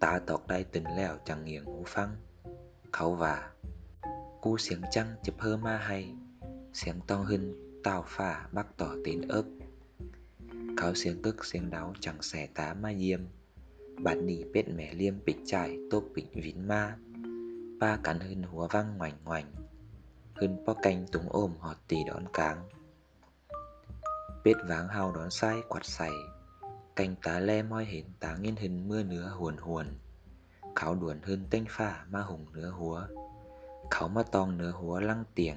[0.00, 2.16] Tá tọc đai tình lèo chẳng nghiêng hú phăng.
[2.92, 3.50] Kháo và
[4.40, 6.14] Cú xiếng chăng chụp hơ ma hay?
[6.72, 7.54] Xiếng to hưng
[7.84, 9.44] tào phả bắc tỏ tín ớp.
[10.76, 13.20] Kháo xiếng tức xiếng đáo chẳng xẻ tá ma diêm.
[14.02, 16.96] Bản đi bết mẹ liêm bịch trải tốt bịch vín ma.
[17.80, 19.52] Ba cắn hơn húa văng ngoảnh ngoảnh.
[20.34, 22.68] Hơn po canh túng ôm họt tì đón cáng.
[24.44, 26.12] Bết váng hao đón sai quạt sảy.
[26.96, 29.86] Canh tá le moi hến tá nghiên hình mưa nứa huồn huồn.
[30.76, 33.06] Kháo đuồn hơn tênh phả ma hùng nứa húa.
[33.90, 35.56] Kháo ma tong nứa húa lăng tiềng.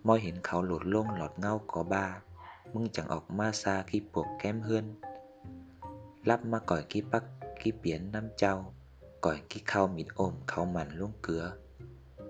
[0.07, 2.07] มอยเห็นเขาหลุดลงหลอดเงาก่อบา
[2.73, 4.87] มึงจังออกมาซาขี้ปวกแก้มเฮือน
[6.29, 7.25] รับมาก่อยขี้ปัก
[7.61, 8.55] ขี้เปียนน้ำเจ้า
[9.25, 11.45] ก่อยขี้เข้ามิดอมเขาหมันลุ่งเกลือ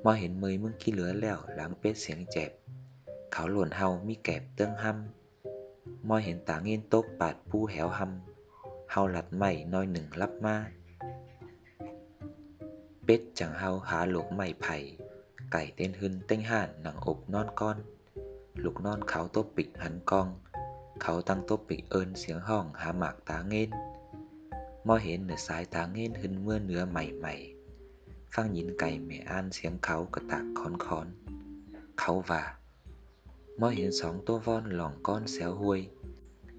[0.04, 2.50] มอเห็นมือมึงขี้เหลือแล้วหลังเป็ดเสียงเจ็บ
[3.32, 5.27] เขาหล่นเฮามีแกบเตื้องห้ำ
[6.06, 10.56] มอเห็นตาเงินตกปาดผู้แหวห้ำเฮาหลัดไม่น้อยหนึ่งรับมา
[13.04, 14.76] เป็ดจังเฮาหาหลกไม่ไผ่
[15.52, 17.78] ไก่เต้นหึนเต้งห่านหนังอบนอนก้อน
[18.64, 20.28] ลูกนอนเขาตบปิกหันกอง
[21.02, 23.70] เขาตั้งตบปิกเอินเสียงห้องหาหมากตาเงิน
[24.86, 31.06] มอเห็นเหนือสายตาเงินหึนเมื่อเนื้อใหม่ๆฟังยินไก่แม่อ่านเสียงเขากระตากคอนคอน
[31.98, 32.42] เขาว่า
[33.60, 35.80] มอเห็นสองตัววอนหลองก้อนแซวห้วย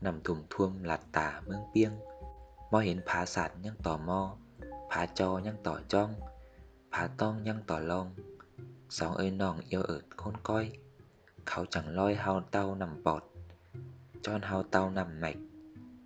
[0.00, 1.92] Nằm thùng thuông lạt tả mương piêng,
[2.70, 4.36] mo hiến phá sạt nhăng tò mo,
[4.90, 6.14] phá cho nhăng tỏ trong
[6.90, 8.14] phá tong nhăng tỏ long
[8.88, 10.72] sóng ơi nòng yêu ợt khôn coi.
[11.46, 13.22] เขา chẳng loi hao tao nằm bọt
[14.22, 15.36] Chon hao tao nằm mạch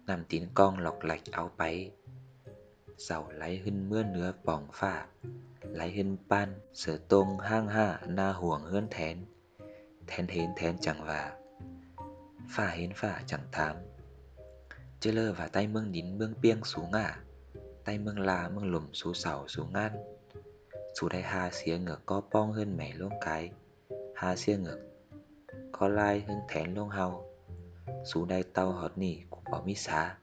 [0.06, 1.90] Nằm tín con lọc lạch áo páy
[2.98, 5.06] Giàu lấy hưng mưa nứa bỏng pha,
[5.62, 9.24] Lấy hưng pan sở tông hang ha, na huồng hơn thén.
[10.06, 11.36] Thén hến thén chẳng vả
[12.50, 13.76] Phả hến phả chẳng thám.
[15.00, 17.20] Chơi lơ và tay mương nín mương piêng xuống ngả
[17.84, 19.92] Tay mương la mương lùm số sầu số ngan.
[20.94, 23.50] Chú đây ha xía ngược co pong hơn mẻ luôn cái
[24.14, 24.78] Ha xía ngược
[25.72, 27.24] có lai hưng thén luông hàu
[28.04, 30.16] dù đai tàu hót nỉ cũng bỏ mi xá